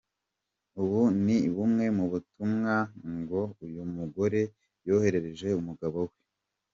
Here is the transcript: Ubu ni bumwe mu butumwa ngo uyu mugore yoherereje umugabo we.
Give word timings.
Ubu 0.81 0.99
ni 1.25 1.37
bumwe 1.55 1.85
mu 1.97 2.05
butumwa 2.11 2.75
ngo 3.17 3.41
uyu 3.65 3.81
mugore 3.95 4.41
yoherereje 4.87 5.47
umugabo 5.61 5.99
we. 6.07 6.15